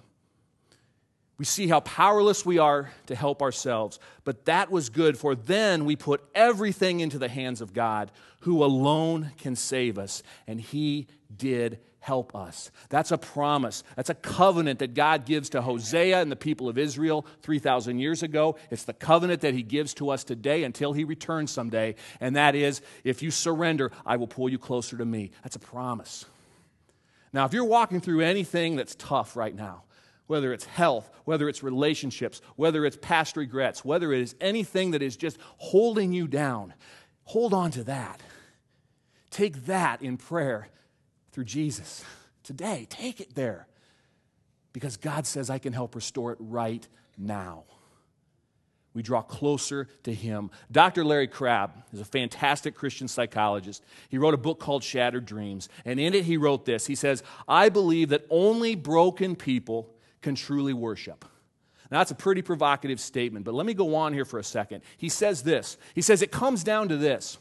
[1.38, 5.84] We see how powerless we are to help ourselves, but that was good, for then
[5.84, 11.08] we put everything into the hands of God, who alone can save us, and He
[11.36, 12.70] did help us.
[12.88, 13.82] That's a promise.
[13.96, 18.22] That's a covenant that God gives to Hosea and the people of Israel 3,000 years
[18.22, 18.56] ago.
[18.70, 21.96] It's the covenant that He gives to us today until He returns someday.
[22.20, 25.30] And that is, if you surrender, I will pull you closer to me.
[25.42, 26.24] That's a promise.
[27.32, 29.82] Now, if you're walking through anything that's tough right now,
[30.26, 35.02] whether it's health, whether it's relationships, whether it's past regrets, whether it is anything that
[35.02, 36.74] is just holding you down,
[37.24, 38.20] hold on to that.
[39.30, 40.68] Take that in prayer
[41.38, 42.04] through Jesus.
[42.42, 43.68] Today, take it there.
[44.72, 46.84] Because God says, I can help restore it right
[47.16, 47.62] now.
[48.92, 50.50] We draw closer to Him.
[50.72, 51.04] Dr.
[51.04, 53.84] Larry Crabb is a fantastic Christian psychologist.
[54.08, 55.68] He wrote a book called Shattered Dreams.
[55.84, 60.34] And in it, he wrote this He says, I believe that only broken people can
[60.34, 61.24] truly worship.
[61.88, 64.82] Now, that's a pretty provocative statement, but let me go on here for a second.
[64.96, 67.38] He says this He says, It comes down to this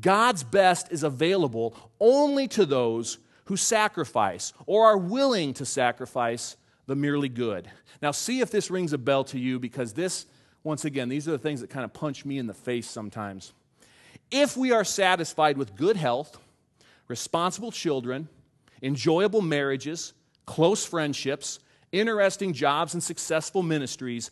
[0.00, 6.96] God's best is available only to those who sacrifice or are willing to sacrifice the
[6.96, 7.70] merely good.
[8.00, 10.26] Now, see if this rings a bell to you because this,
[10.64, 13.52] once again, these are the things that kind of punch me in the face sometimes.
[14.30, 16.38] If we are satisfied with good health,
[17.06, 18.28] responsible children,
[18.82, 20.14] enjoyable marriages,
[20.46, 21.60] close friendships,
[21.92, 24.30] interesting jobs, and successful ministries,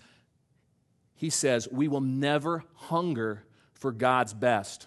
[1.15, 3.45] he says we will never hunger
[3.75, 4.87] for God's best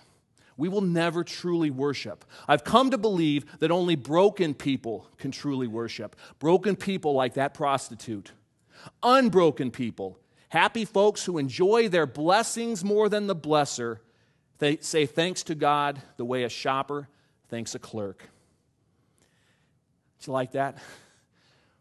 [0.58, 2.26] we will never truly worship.
[2.48, 6.16] I've come to believe that only broken people can truly worship.
[6.40, 8.32] Broken people like that prostitute.
[9.02, 14.00] Unbroken people, happy folks who enjoy their blessings more than the blesser,
[14.60, 17.08] they say thanks to God the way a shopper
[17.50, 18.30] thanks a clerk.
[20.20, 20.80] Do you like that?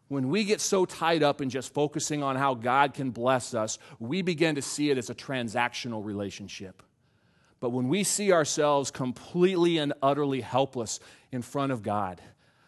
[0.07, 3.79] When we get so tied up in just focusing on how God can bless us,
[3.99, 6.83] we begin to see it as a transactional relationship.
[7.63, 10.99] But when we see ourselves completely and utterly helpless
[11.31, 12.19] in front of God,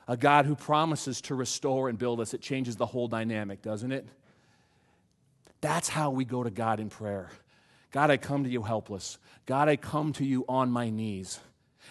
[0.08, 3.92] a God who promises to restore and build us, it changes the whole dynamic, doesn't
[3.92, 4.08] it?
[5.60, 7.30] That's how we go to God in prayer.
[7.92, 9.18] God, I come to you helpless.
[9.46, 11.42] God, I come to you on my knees.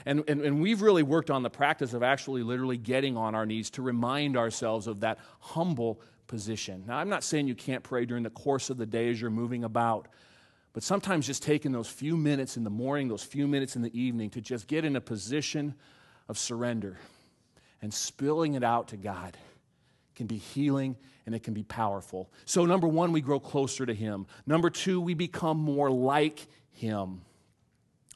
[0.07, 3.45] And, and, and, we've really worked on the practice of actually literally getting on our
[3.45, 6.85] knees to remind ourselves of that humble position.
[6.87, 9.29] Now, I'm not saying you can't pray during the course of the day as you're
[9.29, 10.09] moving about,
[10.75, 13.99] but sometimes just taking those few minutes in the morning, those few minutes in the
[13.99, 15.75] evening to just get in a position
[16.29, 16.99] of surrender
[17.81, 19.39] and spilling it out to God
[20.17, 22.29] can be healing and it can be powerful.
[22.45, 24.27] So, number one, we grow closer to Him.
[24.47, 27.23] Number two, we become more like Him.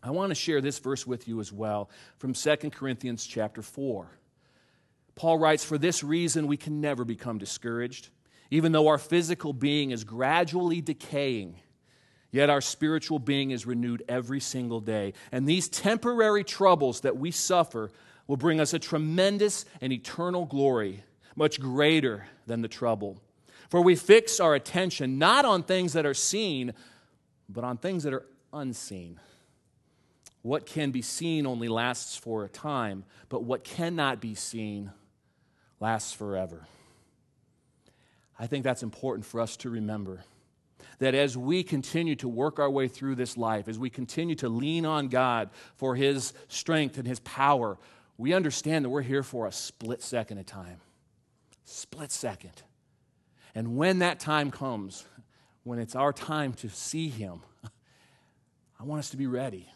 [0.02, 4.10] I want to share this verse with you as well from 2 Corinthians chapter 4.
[5.14, 8.08] Paul writes, For this reason, we can never become discouraged,
[8.50, 11.56] even though our physical being is gradually decaying.
[12.30, 15.14] Yet our spiritual being is renewed every single day.
[15.32, 17.90] And these temporary troubles that we suffer
[18.26, 21.02] will bring us a tremendous and eternal glory,
[21.34, 23.18] much greater than the trouble.
[23.70, 26.74] For we fix our attention not on things that are seen,
[27.48, 29.18] but on things that are unseen.
[30.42, 34.92] What can be seen only lasts for a time, but what cannot be seen
[35.80, 36.66] lasts forever.
[38.38, 40.24] I think that's important for us to remember
[40.98, 44.48] that as we continue to work our way through this life, as we continue to
[44.48, 47.78] lean on God for His strength and His power,
[48.16, 50.80] we understand that we're here for a split second of time.
[51.64, 52.62] Split second.
[53.54, 55.04] And when that time comes,
[55.64, 57.40] when it's our time to see him,
[58.80, 59.68] I want us to be ready.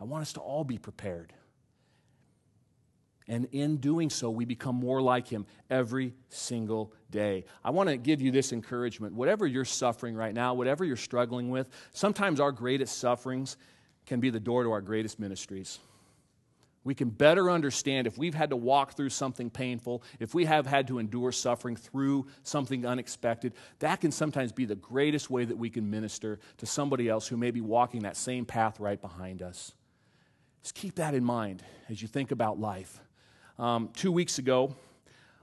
[0.00, 1.32] I want us to all be prepared.
[3.28, 7.44] And in doing so, we become more like him every single day.
[7.62, 9.14] I want to give you this encouragement.
[9.14, 13.58] Whatever you're suffering right now, whatever you're struggling with, sometimes our greatest sufferings
[14.06, 15.78] can be the door to our greatest ministries.
[16.84, 20.66] We can better understand if we've had to walk through something painful, if we have
[20.66, 25.58] had to endure suffering through something unexpected, that can sometimes be the greatest way that
[25.58, 29.42] we can minister to somebody else who may be walking that same path right behind
[29.42, 29.74] us.
[30.62, 33.00] Just keep that in mind as you think about life.
[33.58, 34.76] Um, two weeks ago,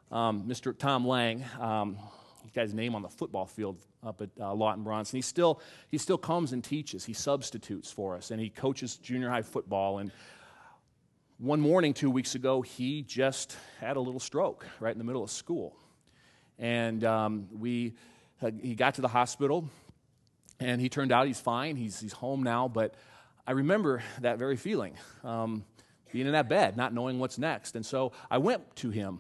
[0.10, 0.78] um, Mr.
[0.78, 1.98] Tom Lang, um,
[2.46, 5.18] he got his name on the football field up at uh, Lawton Bronson.
[5.18, 7.04] He still, he still comes and teaches.
[7.04, 9.98] He substitutes for us, and he coaches junior high football.
[9.98, 10.14] And
[11.40, 15.24] one morning, two weeks ago, he just had a little stroke right in the middle
[15.24, 15.76] of school.
[16.58, 17.96] And um, we,
[18.42, 19.70] uh, he got to the hospital,
[20.62, 21.76] and he turned out he's fine.
[21.76, 22.96] He's, he's home now, but
[23.46, 24.94] I remember that very feeling.
[25.26, 25.66] Um,
[26.16, 27.76] being in that bed, not knowing what's next.
[27.76, 29.20] And so I went to him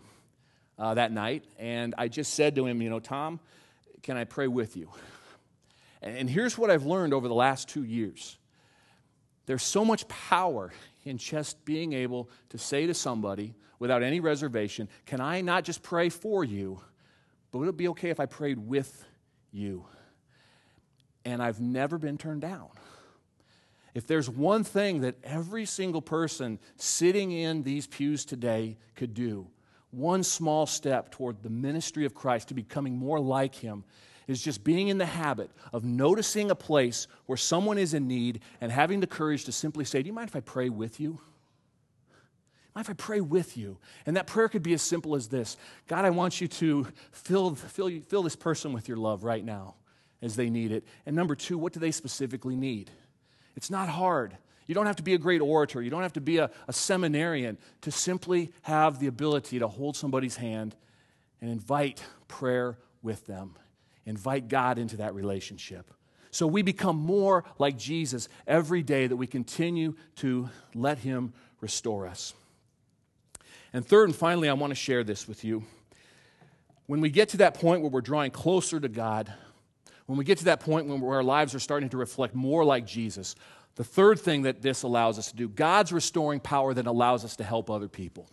[0.80, 3.42] uh, that night and I just said to him, You know, Tom,
[4.02, 4.90] can I pray with you?
[6.02, 8.38] And here's what I've learned over the last two years
[9.46, 10.72] there's so much power
[11.04, 15.84] in just being able to say to somebody without any reservation, Can I not just
[15.84, 16.80] pray for you,
[17.52, 19.06] but would it be okay if I prayed with
[19.52, 19.86] you?
[21.26, 22.70] And I've never been turned down
[23.96, 29.48] if there's one thing that every single person sitting in these pews today could do,
[29.90, 33.86] one small step toward the ministry of Christ to becoming more like Him,
[34.28, 38.42] is just being in the habit of noticing a place where someone is in need
[38.60, 41.22] and having the courage to simply say, Do you mind if I pray with you?
[42.74, 43.78] Mind if I pray with you?
[44.06, 45.56] And that prayer could be as simple as this
[45.88, 49.76] God, I want you to fill, fill, fill this person with your love right now
[50.22, 50.84] as they need it.
[51.06, 52.92] And number two, what do they specifically need?
[53.56, 54.38] It's not hard.
[54.68, 55.82] You don't have to be a great orator.
[55.82, 59.96] You don't have to be a, a seminarian to simply have the ability to hold
[59.96, 60.76] somebody's hand
[61.41, 63.56] and invite prayer with them.
[64.06, 65.91] Invite God into that relationship.
[66.32, 72.08] So we become more like Jesus every day that we continue to let Him restore
[72.08, 72.34] us.
[73.72, 75.63] And third and finally, I want to share this with you.
[76.88, 79.34] When we get to that point where we're drawing closer to God,
[80.06, 82.86] when we get to that point when our lives are starting to reflect more like
[82.86, 83.36] Jesus,
[83.76, 87.36] the third thing that this allows us to do, God's restoring power that allows us
[87.38, 88.28] to help other people.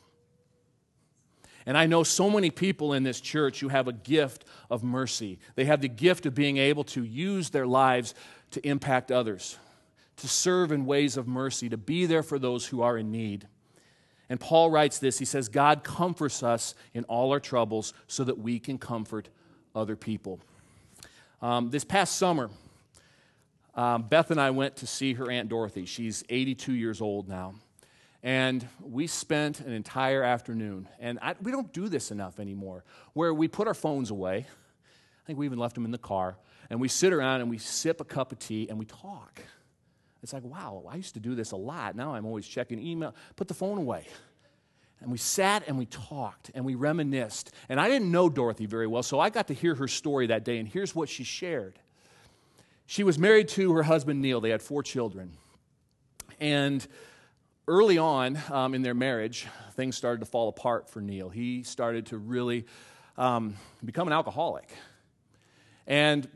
[1.64, 5.38] And I know so many people in this church who have a gift of mercy.
[5.54, 8.14] They have the gift of being able to use their lives
[8.50, 9.56] to impact others,
[10.16, 13.46] to serve in ways of mercy, to be there for those who are in need.
[14.28, 18.38] And Paul writes this he says, God comforts us in all our troubles so that
[18.38, 19.28] we can comfort
[19.74, 20.40] other people.
[21.42, 22.50] Um, this past summer,
[23.74, 25.86] um, Beth and I went to see her Aunt Dorothy.
[25.86, 27.54] She's 82 years old now.
[28.22, 33.34] And we spent an entire afternoon, and I, we don't do this enough anymore, where
[33.34, 34.46] we put our phones away.
[34.46, 36.36] I think we even left them in the car,
[36.70, 39.42] and we sit around and we sip a cup of tea and we talk.
[40.22, 41.96] It's like, wow, I used to do this a lot.
[41.96, 43.16] Now I'm always checking email.
[43.34, 44.06] Put the phone away.
[45.02, 47.52] And we sat and we talked and we reminisced.
[47.68, 50.44] And I didn't know Dorothy very well, so I got to hear her story that
[50.44, 51.78] day, and here's what she shared.
[52.86, 54.40] She was married to her husband, Neil.
[54.40, 55.32] They had four children.
[56.38, 56.86] And
[57.66, 61.28] early on um, in their marriage, things started to fall apart for Neil.
[61.28, 62.66] He started to really
[63.16, 64.68] um, become an alcoholic.
[65.86, 66.28] And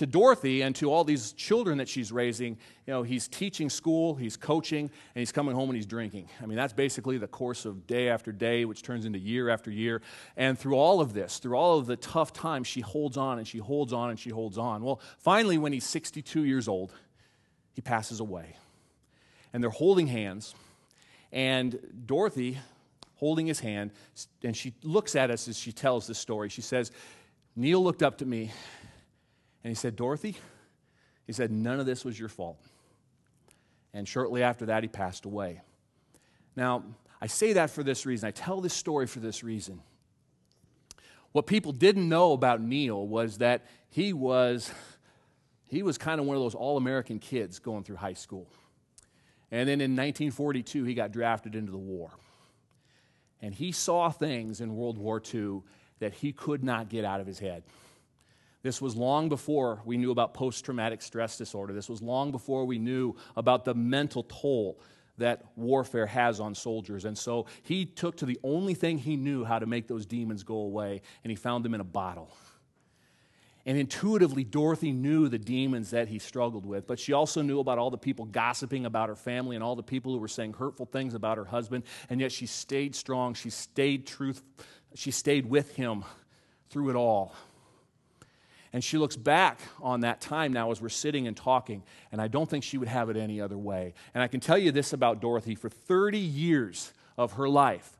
[0.00, 4.14] to Dorothy and to all these children that she's raising, you know, he's teaching school,
[4.14, 6.26] he's coaching, and he's coming home and he's drinking.
[6.42, 9.70] I mean, that's basically the course of day after day, which turns into year after
[9.70, 10.00] year.
[10.38, 13.46] And through all of this, through all of the tough times, she holds on and
[13.46, 14.82] she holds on and she holds on.
[14.82, 16.94] Well, finally, when he's 62 years old,
[17.74, 18.56] he passes away.
[19.52, 20.54] And they're holding hands,
[21.30, 22.56] and Dorothy
[23.16, 23.90] holding his hand,
[24.42, 26.48] and she looks at us as she tells this story.
[26.48, 26.90] She says,
[27.54, 28.50] Neil looked up to me
[29.62, 30.36] and he said, Dorothy,
[31.26, 32.58] he said, none of this was your fault.
[33.92, 35.60] And shortly after that, he passed away.
[36.56, 36.84] Now,
[37.20, 38.26] I say that for this reason.
[38.26, 39.80] I tell this story for this reason.
[41.32, 44.72] What people didn't know about Neil was that he was,
[45.66, 48.48] he was kind of one of those all American kids going through high school.
[49.50, 52.10] And then in 1942, he got drafted into the war.
[53.42, 55.62] And he saw things in World War II
[55.98, 57.62] that he could not get out of his head.
[58.62, 61.72] This was long before we knew about post traumatic stress disorder.
[61.72, 64.78] This was long before we knew about the mental toll
[65.16, 67.04] that warfare has on soldiers.
[67.04, 70.42] And so he took to the only thing he knew how to make those demons
[70.42, 72.30] go away, and he found them in a bottle.
[73.66, 77.78] And intuitively, Dorothy knew the demons that he struggled with, but she also knew about
[77.78, 80.86] all the people gossiping about her family and all the people who were saying hurtful
[80.86, 81.84] things about her husband.
[82.08, 83.34] And yet she stayed strong.
[83.34, 84.42] She stayed truth.
[84.94, 86.04] She stayed with him
[86.70, 87.34] through it all.
[88.72, 92.28] And she looks back on that time now as we're sitting and talking, and I
[92.28, 93.94] don't think she would have it any other way.
[94.14, 97.96] And I can tell you this about Dorothy for 30 years of her life,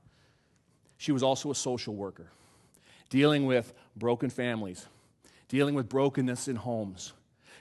[0.96, 2.30] she was also a social worker,
[3.08, 4.86] dealing with broken families,
[5.48, 7.14] dealing with brokenness in homes.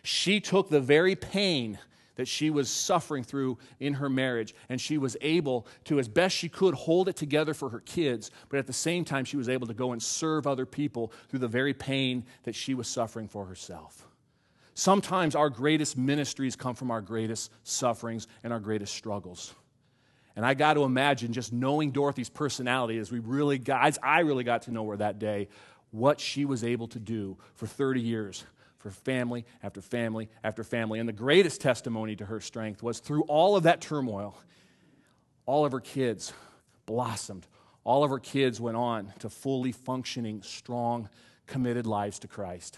[0.03, 1.79] She took the very pain
[2.19, 6.35] that she was suffering through in her marriage, and she was able to, as best
[6.35, 9.47] she could, hold it together for her kids, but at the same time, she was
[9.47, 13.29] able to go and serve other people through the very pain that she was suffering
[13.29, 14.05] for herself.
[14.73, 19.53] Sometimes our greatest ministries come from our greatest sufferings and our greatest struggles.
[20.35, 24.43] And I got to imagine just knowing Dorothy's personality as we really as I really
[24.43, 25.47] got to know her that day,
[25.91, 28.43] what she was able to do for 30 years
[28.79, 30.99] for family after family after family.
[30.99, 34.35] And the greatest testimony to her strength was through all of that turmoil,
[35.45, 36.33] all of her kids
[36.85, 37.45] blossomed.
[37.83, 41.09] All of her kids went on to fully functioning, strong,
[41.47, 42.77] committed lives to Christ.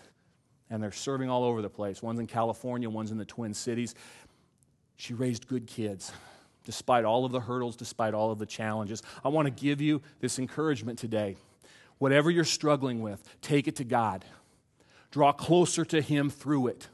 [0.69, 2.01] And they're serving all over the place.
[2.01, 3.95] One's in California, one's in the Twin Cities.
[4.95, 6.11] She raised good kids
[6.63, 9.01] despite all of the hurdles, despite all of the challenges.
[9.23, 11.35] I want to give you this encouragement today.
[11.97, 14.23] Whatever you're struggling with, take it to God.
[15.11, 16.87] Draw closer to Him through it.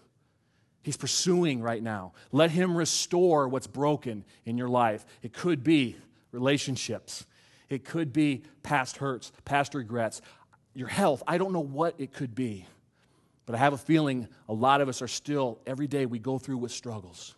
[0.84, 2.14] He's pursuing right now.
[2.32, 5.06] Let Him restore what's broken in your life.
[5.22, 5.98] It could be
[6.32, 7.26] relationships,
[7.70, 10.22] it could be past hurts, past regrets,
[10.74, 11.24] your health.
[11.28, 12.66] I don't know what it could be.
[13.46, 16.38] But I have a feeling a lot of us are still, every day we go
[16.38, 17.36] through with struggles.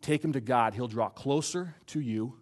[0.00, 0.74] Take Him to God.
[0.74, 2.39] He'll draw closer to you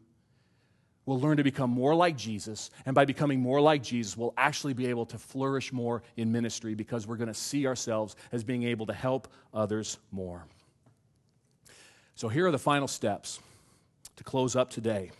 [1.08, 2.70] we'll learn to become more like Jesus.
[2.84, 6.74] And by becoming more like Jesus, we'll actually be able to flourish more in ministry
[6.74, 10.44] because we're going to see ourselves as being able to help others more.
[12.14, 13.40] So, here are the final steps
[14.16, 15.10] to close up today.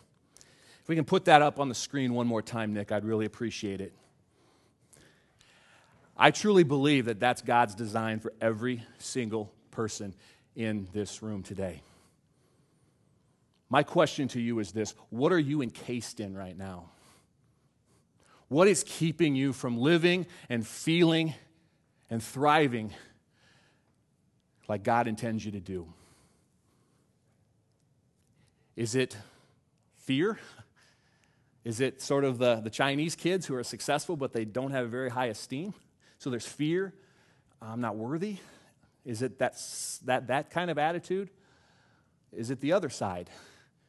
[0.82, 3.24] If we can put that up on the screen one more time, Nick, I'd really
[3.24, 3.95] appreciate it.
[6.18, 10.14] I truly believe that that's God's design for every single person
[10.55, 11.80] in this room today.
[13.71, 16.91] My question to you is this What are you encased in right now?
[18.49, 21.35] What is keeping you from living and feeling
[22.09, 22.95] and thriving
[24.69, 25.87] like God intends you to do?
[28.75, 29.16] Is it
[29.97, 30.39] fear?
[31.64, 34.87] Is it sort of the, the Chinese kids who are successful but they don't have
[34.87, 35.75] a very high esteem?
[36.19, 36.95] So there's fear.
[37.61, 38.39] I'm not worthy.
[39.05, 39.61] Is it that,
[40.05, 41.29] that, that kind of attitude?
[42.33, 43.29] Is it the other side?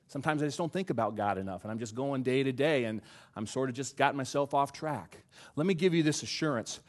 [0.09, 2.85] Sometimes I just don't think about God enough, and I'm just going day to day,
[2.85, 3.01] and
[3.35, 5.17] I'm sort of just got myself off track.
[5.55, 6.81] Let me give you this assurance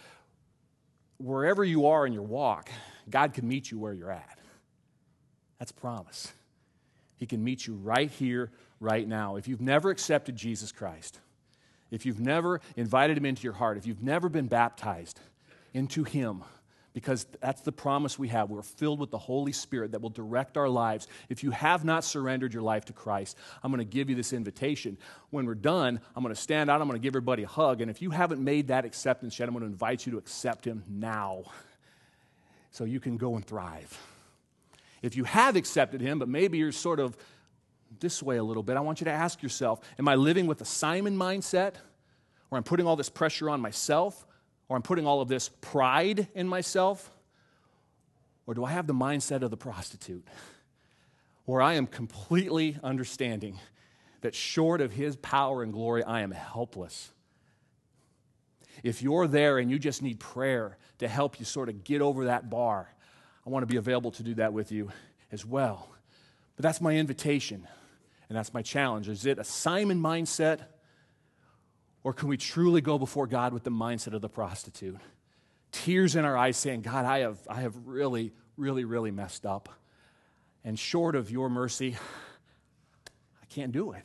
[1.18, 2.70] wherever you are in your walk,
[3.08, 4.38] God can meet you where you're at.
[5.58, 6.32] That's promise.
[7.18, 8.50] He can meet you right here,
[8.80, 9.36] right now.
[9.36, 11.20] If you've never accepted Jesus Christ,
[11.90, 15.20] if you've never invited him into your heart, if you've never been baptized
[15.74, 16.42] into him,
[16.92, 18.50] because that's the promise we have.
[18.50, 21.06] We're filled with the Holy Spirit that will direct our lives.
[21.28, 24.32] If you have not surrendered your life to Christ, I'm going to give you this
[24.32, 24.98] invitation.
[25.30, 27.80] When we're done, I'm going to stand out, I'm going to give everybody a hug.
[27.80, 30.64] And if you haven't made that acceptance yet, I'm going to invite you to accept
[30.64, 31.44] Him now
[32.70, 33.98] so you can go and thrive.
[35.02, 37.16] If you have accepted Him, but maybe you're sort of
[38.00, 40.60] this way a little bit, I want you to ask yourself Am I living with
[40.60, 41.74] a Simon mindset?
[42.48, 44.26] Where I'm putting all this pressure on myself?
[44.70, 47.10] Or I'm putting all of this pride in myself?
[48.46, 50.24] Or do I have the mindset of the prostitute?
[51.44, 53.58] Where I am completely understanding
[54.20, 57.10] that short of his power and glory, I am helpless.
[58.84, 62.26] If you're there and you just need prayer to help you sort of get over
[62.26, 62.94] that bar,
[63.44, 64.92] I want to be available to do that with you
[65.32, 65.88] as well.
[66.54, 67.66] But that's my invitation
[68.28, 69.08] and that's my challenge.
[69.08, 70.60] Is it a Simon mindset
[72.02, 74.96] or can we truly go before God with the mindset of the prostitute?
[75.72, 79.68] Tears in our eyes saying, God, I have, I have really, really, really messed up.
[80.64, 81.96] And short of your mercy,
[83.42, 84.04] I can't do it.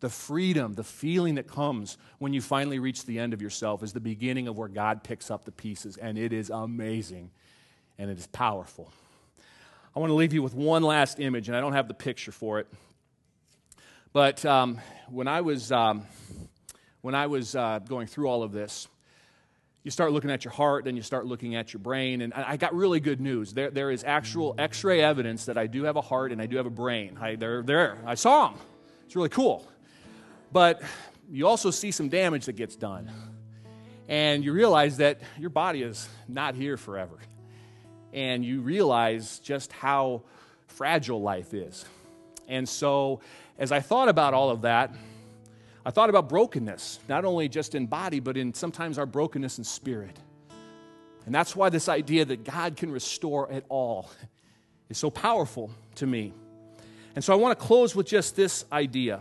[0.00, 3.94] The freedom, the feeling that comes when you finally reach the end of yourself is
[3.94, 7.30] the beginning of where God picks up the pieces, and it is amazing
[7.96, 8.92] and it is powerful.
[9.96, 12.32] I want to leave you with one last image, and I don't have the picture
[12.32, 12.66] for it.
[14.12, 14.78] But um,
[15.08, 15.72] when I was.
[15.72, 16.04] Um,
[17.04, 18.88] when I was uh, going through all of this,
[19.82, 22.22] you start looking at your heart, then you start looking at your brain.
[22.22, 23.52] And I got really good news.
[23.52, 26.46] There, there is actual x ray evidence that I do have a heart and I
[26.46, 27.18] do have a brain.
[27.20, 27.98] I, they're there.
[28.06, 28.58] I saw them.
[29.04, 29.68] It's really cool.
[30.50, 30.80] But
[31.30, 33.10] you also see some damage that gets done.
[34.08, 37.18] and you realize that your body is not here forever.
[38.14, 40.22] And you realize just how
[40.68, 41.84] fragile life is.
[42.48, 43.20] And so,
[43.58, 44.94] as I thought about all of that,
[45.86, 49.64] I thought about brokenness, not only just in body, but in sometimes our brokenness in
[49.64, 50.18] spirit.
[51.26, 54.10] And that's why this idea that God can restore it all
[54.88, 56.32] is so powerful to me.
[57.14, 59.20] And so I want to close with just this idea.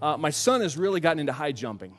[0.00, 1.96] Uh, my son has really gotten into high jumping.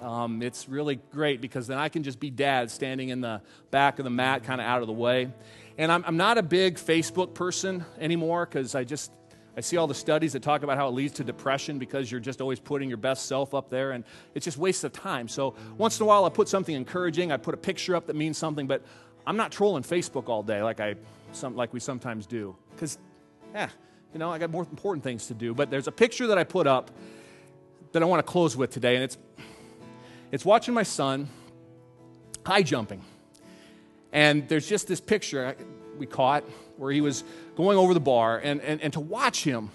[0.00, 3.98] Um, it's really great because then I can just be dad standing in the back
[3.98, 5.30] of the mat, kind of out of the way.
[5.78, 9.10] And I'm, I'm not a big Facebook person anymore because I just
[9.56, 12.20] I see all the studies that talk about how it leads to depression because you're
[12.20, 14.04] just always putting your best self up there, and
[14.34, 15.28] it's just waste of time.
[15.28, 17.32] So once in a while, I put something encouraging.
[17.32, 18.82] I put a picture up that means something, but
[19.26, 20.96] I'm not trolling Facebook all day like I
[21.32, 22.98] some, like we sometimes do because,
[23.54, 23.68] yeah,
[24.12, 25.54] you know, I got more important things to do.
[25.54, 26.90] But there's a picture that I put up
[27.92, 29.16] that I want to close with today, and it's
[30.32, 31.28] it's watching my son
[32.44, 33.00] high jumping,
[34.12, 35.56] and there's just this picture
[35.98, 36.44] we caught
[36.76, 37.24] where he was
[37.56, 39.70] going over the bar, and, and, and to watch him,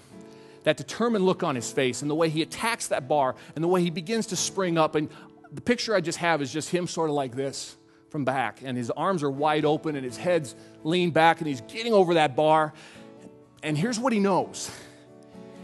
[0.64, 3.68] that determined look on his face, and the way he attacks that bar, and the
[3.68, 4.94] way he begins to spring up.
[4.94, 5.08] And
[5.50, 7.76] the picture I just have is just him sort of like this
[8.10, 11.62] from back, and his arms are wide open, and his head's leaned back, and he's
[11.62, 12.72] getting over that bar.
[13.62, 14.70] And here's what he knows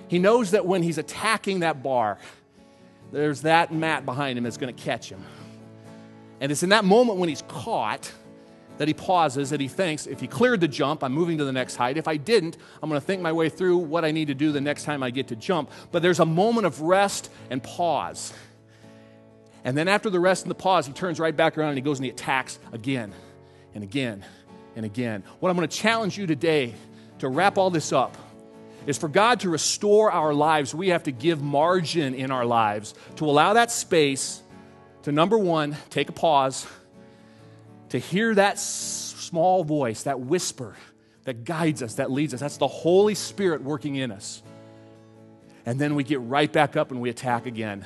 [0.09, 2.19] he knows that when he's attacking that bar,
[3.13, 5.23] there's that mat behind him that's going to catch him.
[6.41, 8.13] And it's in that moment when he's caught
[8.79, 11.53] that he pauses, that he thinks, if he cleared the jump, I'm moving to the
[11.53, 11.97] next height.
[11.97, 14.53] If I didn't, I'm going to think my way through what I need to do
[14.53, 15.71] the next time I get to jump.
[15.93, 18.33] But there's a moment of rest and pause.
[19.65, 21.83] And then after the rest and the pause, he turns right back around and he
[21.83, 23.13] goes and he attacks again
[23.75, 24.25] and again
[24.77, 25.25] and again.
[25.41, 26.75] What I'm going to challenge you today
[27.19, 28.17] to wrap all this up
[28.87, 32.95] is for God to restore our lives, we have to give margin in our lives
[33.17, 34.41] to allow that space
[35.03, 36.67] to number one, take a pause
[37.91, 40.77] to hear that small voice, that whisper
[41.29, 42.41] that guides us, that leads us.
[42.41, 44.43] That's the Holy Spirit working in us.
[45.67, 47.85] And then we get right back up and we attack again.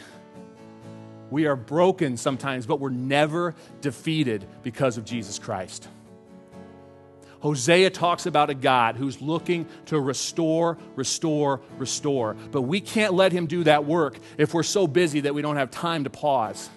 [1.28, 5.88] We are broken sometimes, but we're never defeated because of Jesus Christ.
[7.40, 12.36] Hosea talks about a God who's looking to restore, restore, restore.
[12.52, 15.56] But we can't let him do that work if we're so busy that we don't
[15.56, 16.70] have time to pause.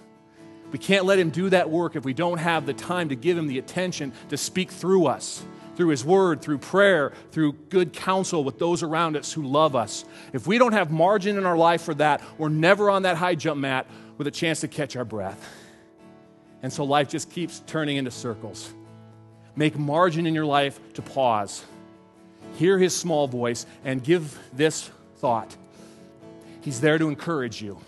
[0.76, 3.38] We can't let him do that work if we don't have the time to give
[3.38, 5.42] him the attention to speak through us,
[5.74, 10.04] through his word, through prayer, through good counsel with those around us who love us.
[10.34, 13.36] If we don't have margin in our life for that, we're never on that high
[13.36, 13.86] jump mat
[14.18, 15.50] with a chance to catch our breath.
[16.62, 18.70] And so life just keeps turning into circles.
[19.56, 21.64] Make margin in your life to pause.
[22.56, 25.56] Hear his small voice and give this thought.
[26.60, 27.78] He's there to encourage you.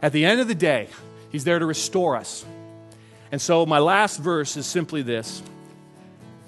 [0.00, 0.88] At the end of the day,
[1.32, 2.44] He's there to restore us.
[3.32, 5.42] And so, my last verse is simply this,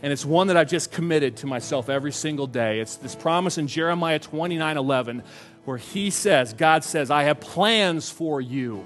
[0.02, 2.80] and it's one that I've just committed to myself every single day.
[2.80, 5.22] It's this promise in Jeremiah 29 11,
[5.64, 8.84] where He says, God says, I have plans for you,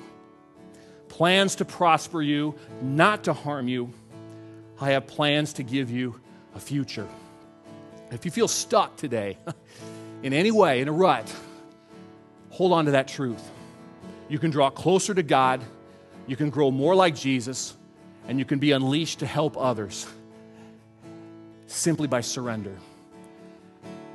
[1.09, 3.93] plans to prosper you, not to harm you.
[4.81, 6.21] I have plans to give you
[6.55, 7.09] a future.
[8.13, 9.37] If you feel stuck today
[10.23, 11.35] in any way, in a rut,
[12.51, 13.43] hold on to that truth.
[14.29, 15.61] You can draw closer to God
[16.29, 17.75] you can grow more like Jesus,
[18.29, 20.07] and you can be unleashed to help others
[21.67, 22.77] simply by surrender.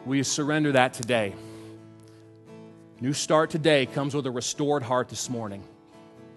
[0.05, 1.33] Will you surrender that today?
[3.01, 5.63] New start today comes with a restored heart this morning,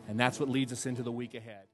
[0.08, 1.64] and that's what leads us into the week ahead.